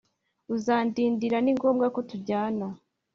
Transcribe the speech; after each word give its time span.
Uzandindira 0.55 1.37
ni 1.41 1.51
ngombwa 1.57 1.87
ko 1.95 1.99
tujyana 2.09 2.65